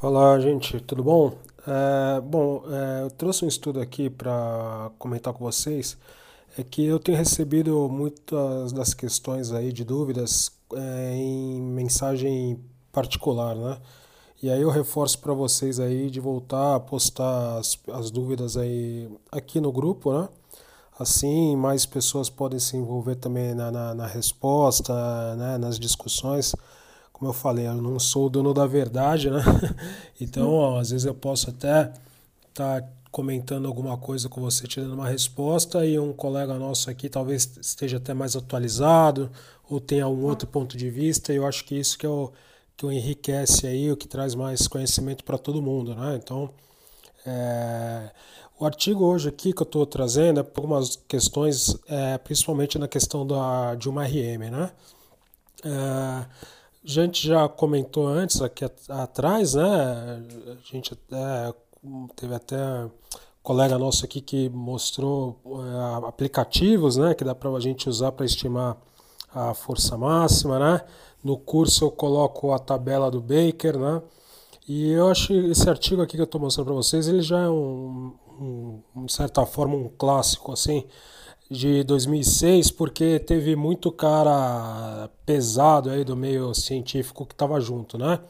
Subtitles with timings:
[0.00, 1.30] Fala, gente, tudo bom?
[1.66, 5.94] É, bom, é, eu trouxe um estudo aqui para comentar com vocês.
[6.56, 12.58] É que eu tenho recebido muitas das questões aí de dúvidas é, em mensagem
[12.90, 13.76] particular, né?
[14.42, 19.06] E aí eu reforço para vocês aí de voltar a postar as, as dúvidas aí
[19.30, 20.30] aqui no grupo, né?
[20.98, 24.94] Assim, mais pessoas podem se envolver também na, na, na resposta,
[25.36, 25.58] né?
[25.58, 26.54] nas discussões
[27.12, 29.42] como eu falei, eu não sou o dono da verdade, né?
[30.20, 31.92] Então, ó, às vezes eu posso até
[32.48, 36.90] estar tá comentando alguma coisa com você, te dando uma resposta, e um colega nosso
[36.90, 39.30] aqui talvez esteja até mais atualizado,
[39.68, 42.30] ou tenha um outro ponto de vista, e eu acho que isso que, é o,
[42.76, 46.18] que o enriquece aí, o que traz mais conhecimento para todo mundo, né?
[46.22, 46.50] Então,
[47.26, 48.10] é,
[48.58, 52.86] o artigo hoje aqui que eu estou trazendo é por algumas questões, é, principalmente na
[52.86, 54.70] questão da, de uma RM, né?
[55.64, 56.26] É,
[56.84, 60.22] a gente já comentou antes aqui atrás, né?
[60.48, 60.96] A gente
[62.16, 62.98] teve até um
[63.42, 67.14] colega nosso aqui que mostrou é, aplicativos, né?
[67.14, 68.78] Que dá para a gente usar para estimar
[69.32, 70.80] a força máxima, né?
[71.22, 74.02] No curso eu coloco a tabela do Baker, né?
[74.66, 77.48] E eu acho esse artigo aqui que eu estou mostrando para vocês, ele já é
[77.48, 80.86] um, um, de certa forma um clássico assim
[81.50, 88.20] de 2006, porque teve muito cara pesado aí do meio científico que estava junto, né?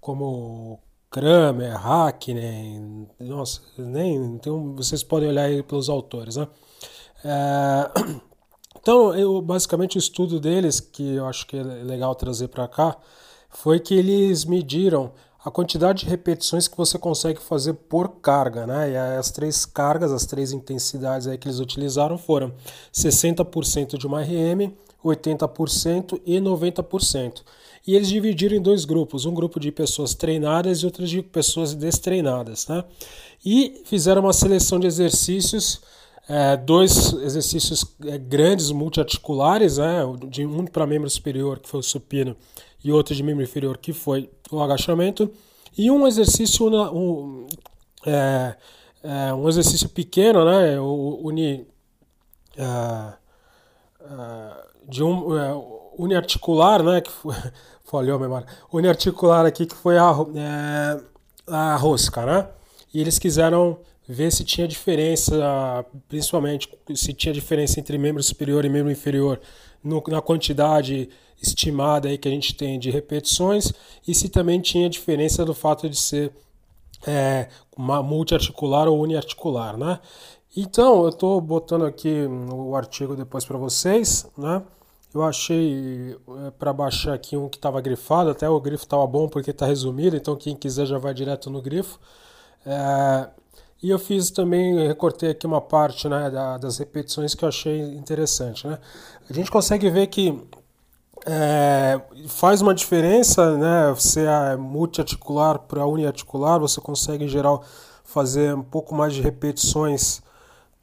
[0.00, 6.48] Como Kramer, Hackney, nossa, nem então vocês podem olhar aí pelos autores, né?
[7.24, 7.90] É,
[8.76, 12.96] então, eu, basicamente o estudo deles, que eu acho que é legal trazer para cá,
[13.48, 15.12] foi que eles mediram
[15.44, 18.92] a quantidade de repetições que você consegue fazer por carga, né?
[18.92, 22.54] E as três cargas, as três intensidades aí que eles utilizaram foram
[22.92, 24.72] 60% de uma RM,
[25.04, 27.42] 80% e 90%.
[27.86, 31.74] E eles dividiram em dois grupos, um grupo de pessoas treinadas e outro de pessoas
[31.74, 32.82] destreinadas, né?
[33.44, 35.82] E fizeram uma seleção de exercícios,
[36.26, 40.00] é, dois exercícios é, grandes multiarticulares, né?
[40.30, 42.34] De um para membro superior, que foi o supino,
[42.84, 45.32] e outro de membro inferior, que foi o agachamento,
[45.76, 47.46] e um exercício, um,
[48.04, 48.54] é,
[49.02, 51.66] é, um exercício pequeno, né, uni,
[52.56, 53.12] é,
[54.02, 55.50] é, de um, é,
[55.98, 57.34] uniarticular, né, que foi,
[57.84, 61.00] falhou a memória, uniarticular aqui, que foi a, é,
[61.48, 62.48] a rosca, né,
[62.92, 68.68] e eles quiseram ver se tinha diferença, principalmente se tinha diferença entre membro superior e
[68.68, 69.40] membro inferior
[69.82, 71.08] no, na quantidade
[71.40, 73.72] estimada aí que a gente tem de repetições
[74.06, 76.32] e se também tinha diferença do fato de ser
[77.06, 80.00] é, multiarticular ou uniarticular, né?
[80.56, 84.62] Então, eu estou botando aqui o artigo depois para vocês, né?
[85.12, 86.16] Eu achei
[86.46, 89.66] é, para baixar aqui um que estava grifado, até o grifo estava bom porque está
[89.66, 91.98] resumido, então quem quiser já vai direto no grifo.
[92.64, 93.28] É,
[93.82, 97.80] e eu fiz também, recortei aqui uma parte né, da, das repetições que eu achei
[97.94, 98.66] interessante.
[98.66, 98.78] Né?
[99.28, 100.42] A gente consegue ver que
[101.26, 103.92] é, faz uma diferença, né?
[103.94, 107.64] Você é multiarticular para uniarticular, você consegue em geral
[108.04, 110.22] fazer um pouco mais de repetições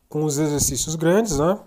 [0.09, 1.57] com os exercícios grandes, né?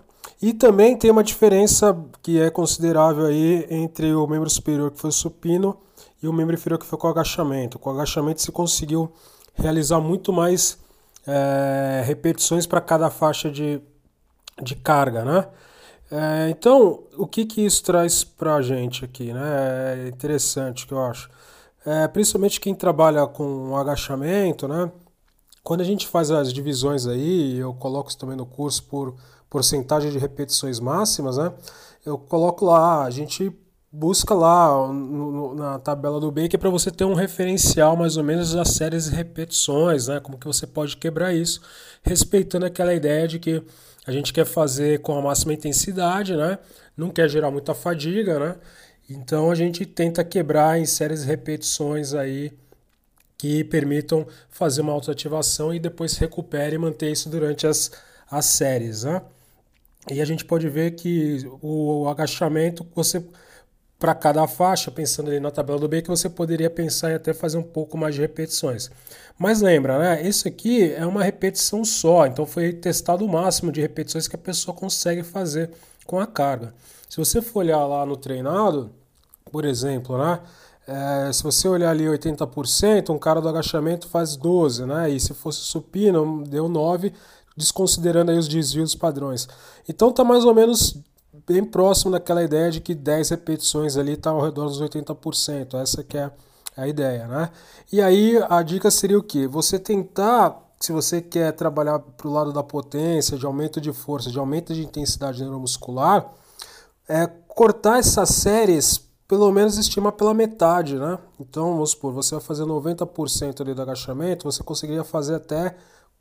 [0.41, 5.11] E também tem uma diferença que é considerável aí entre o membro superior que foi
[5.11, 5.77] supino
[6.21, 7.79] e o membro inferior que foi com agachamento.
[7.79, 9.11] Com agachamento se conseguiu
[9.53, 10.77] realizar muito mais
[11.27, 13.81] é, repetições para cada faixa de,
[14.61, 15.47] de carga, né?
[16.11, 19.33] É, então, o que, que isso traz para a gente aqui?
[19.33, 20.05] Né?
[20.05, 21.29] É interessante que eu acho.
[21.85, 24.91] É, principalmente quem trabalha com agachamento, né?
[25.63, 29.15] Quando a gente faz as divisões aí, eu coloco isso também no curso por
[29.49, 31.51] porcentagem de repetições máximas, né?
[32.05, 33.51] Eu coloco lá, a gente
[33.95, 38.53] busca lá no, na tabela do Baker para você ter um referencial mais ou menos
[38.53, 40.19] das séries de repetições, né?
[40.19, 41.61] Como que você pode quebrar isso,
[42.03, 43.63] respeitando aquela ideia de que
[44.05, 46.59] a gente quer fazer com a máxima intensidade, né?
[46.97, 48.55] Não quer gerar muita fadiga, né?
[49.09, 52.51] Então a gente tenta quebrar em séries de repetições aí
[53.37, 57.91] que permitam fazer uma autoativação e depois recupere e manter isso durante as,
[58.29, 59.21] as séries, né?
[60.11, 63.23] E a gente pode ver que o agachamento, você
[63.97, 67.33] para cada faixa, pensando ali na tabela do B, que você poderia pensar em até
[67.33, 68.91] fazer um pouco mais de repetições.
[69.37, 70.21] Mas lembra, né?
[70.27, 74.39] Isso aqui é uma repetição só, então foi testado o máximo de repetições que a
[74.39, 75.71] pessoa consegue fazer
[76.05, 76.73] com a carga.
[77.09, 78.91] Se você for olhar lá no treinado,
[79.51, 80.39] por exemplo, né?
[80.87, 85.09] É, se você olhar ali 80%, um cara do agachamento faz 12, né?
[85.09, 87.11] E se fosse supino, deu 9,
[87.57, 89.47] desconsiderando aí os desvios padrões.
[89.89, 90.95] Então tá mais ou menos
[91.47, 95.75] bem próximo daquela ideia de que 10 repetições ali está ao redor dos 80%.
[95.75, 96.31] Essa que é
[96.77, 97.49] a ideia, né?
[97.91, 99.47] E aí a dica seria o quê?
[99.47, 104.29] Você tentar, se você quer trabalhar para o lado da potência, de aumento de força,
[104.29, 106.29] de aumento de intensidade neuromuscular,
[107.07, 111.17] é cortar essas séries, pelo menos estima pela metade, né?
[111.39, 115.75] Então, vamos supor, você vai fazer 90% ali do agachamento, você conseguiria fazer até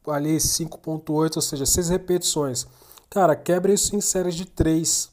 [0.07, 2.67] ali 5.8, ou seja, 6 repetições.
[3.15, 5.09] Cara, quebra isso em séries de 3,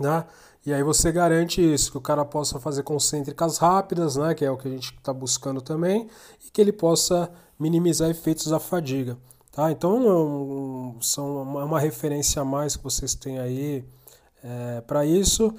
[0.00, 0.24] né?
[0.66, 4.50] E aí você garante isso, que o cara possa fazer concêntricas rápidas, né, que é
[4.50, 6.08] o que a gente está buscando também,
[6.44, 9.16] e que ele possa minimizar efeitos da fadiga.
[9.52, 9.70] Tá?
[9.70, 13.84] Então é um, são uma, uma, referência a mais que vocês têm aí
[14.42, 15.54] é, para isso.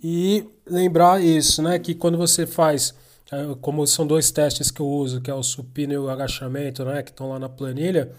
[0.00, 2.94] E lembrar isso, né, que quando você faz,
[3.32, 6.84] é, como são dois testes que eu uso, que é o supino e o agachamento,
[6.84, 8.14] né, que estão lá na planilha,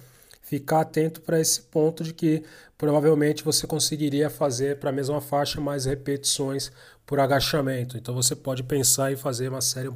[0.47, 2.41] ficar atento para esse ponto de que
[2.77, 6.71] provavelmente você conseguiria fazer para a mesma faixa mais repetições
[7.05, 7.97] por agachamento.
[7.97, 9.91] Então você pode pensar em fazer uma série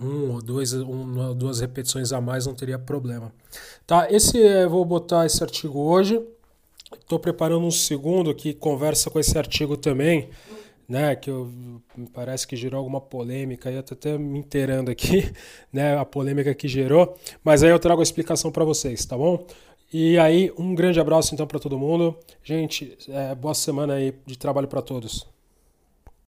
[0.00, 3.30] um ou dois, uma, duas repetições a mais não teria problema.
[3.86, 6.26] Tá, esse eu vou botar esse artigo hoje.
[6.98, 10.30] Estou preparando um segundo que conversa com esse artigo também,
[10.88, 11.14] né?
[11.16, 11.50] Que eu,
[12.14, 13.70] parece que gerou alguma polêmica.
[13.70, 15.30] Eu estou até me inteirando aqui,
[15.70, 15.98] né?
[15.98, 17.14] A polêmica que gerou.
[17.44, 19.46] Mas aí eu trago a explicação para vocês, tá bom?
[19.92, 22.16] E aí, um grande abraço então para todo mundo.
[22.42, 25.26] Gente, é, boa semana aí de trabalho para todos.